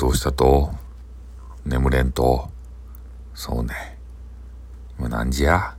[0.00, 0.70] どうしたと
[1.66, 2.48] 眠れんと
[3.34, 3.98] そうね。
[4.98, 5.76] 今何時や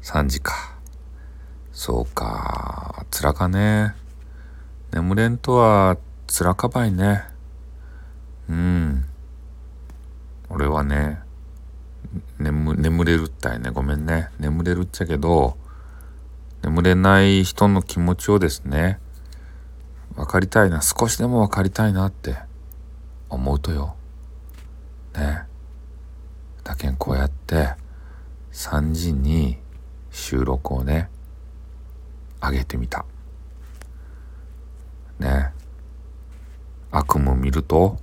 [0.00, 0.78] ?3 時か。
[1.72, 3.04] そうか。
[3.10, 3.94] つらかね。
[4.92, 7.24] 眠れんとはつらかばいね。
[8.48, 9.04] うん。
[10.48, 11.18] 俺はね
[12.38, 13.68] 眠眠れるったいね。
[13.68, 14.30] ごめんね。
[14.40, 15.58] 眠れるっちゃけど
[16.62, 18.98] 眠れない人の気持ちをですね
[20.16, 20.80] 分かりたいな。
[20.80, 22.50] 少しでも分かりたいなって。
[23.32, 23.96] 思うとよ。
[25.14, 25.44] ね。
[26.62, 27.70] だけんこうやって
[28.52, 29.58] 3時に
[30.10, 31.08] 収録をね
[32.40, 33.04] 上げてみた。
[35.18, 35.52] ね。
[36.90, 37.98] 悪夢見ると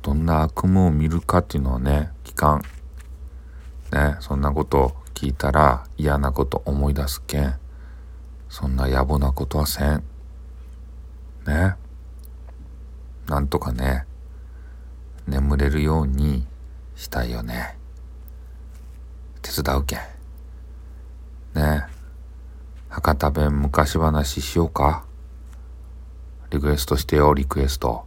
[0.00, 2.62] どんな悪夢を見るかっていうのはね聞かん。
[3.92, 4.16] ね。
[4.20, 7.54] そんなこと聞いたら嫌なこと思い出すけん。
[8.48, 10.02] そんな野暮なことはせん。
[11.46, 11.81] ね。
[13.32, 14.04] なんとかね
[15.26, 16.46] 眠れるように
[16.94, 17.78] したいよね。
[19.40, 19.98] 手伝うけん。
[21.54, 21.86] ね。
[22.90, 25.06] 博多弁昔話しようか。
[26.50, 28.04] リクエストしてよリクエスト。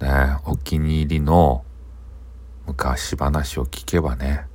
[0.00, 1.62] ねお気に入りの
[2.66, 4.46] 昔話を聞けばね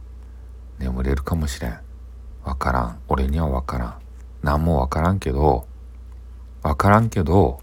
[0.80, 1.80] 眠れるかもしれん。
[2.44, 3.00] わからん。
[3.08, 3.96] 俺にはわからん。
[4.42, 5.68] 何もわからんけど
[6.64, 7.62] わからんけど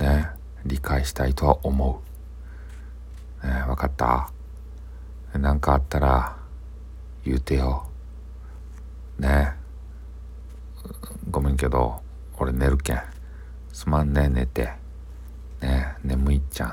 [0.00, 0.36] ね。
[0.68, 2.02] 理解したいとは思
[3.42, 3.46] う。
[3.46, 4.30] ねわかった？
[5.32, 6.36] 何かあったら
[7.24, 7.88] 言うてよ。
[9.18, 9.58] ねえ。
[11.30, 12.00] ごめんけど
[12.38, 13.02] 俺寝るけん。
[13.72, 14.72] すまんね寝て。
[15.60, 16.70] ねえ眠いっちゃん。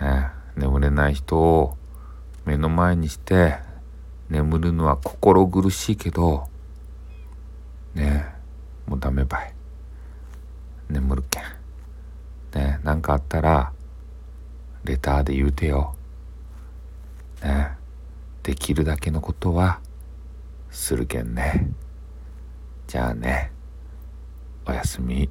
[0.00, 1.76] ねえ眠れない人を
[2.44, 3.56] 目の前にして
[4.28, 6.48] 眠るのは心苦しいけど
[7.94, 8.26] ね
[8.86, 9.54] えもうダメばい。
[10.88, 11.42] 眠るけん。
[12.82, 13.72] 何かあったら
[14.84, 15.94] レターで言うてよ。
[17.42, 17.76] ね。
[18.42, 19.80] できるだけのことは
[20.70, 21.68] するけんね。
[22.86, 23.52] じゃあね。
[24.66, 25.28] おやすみ。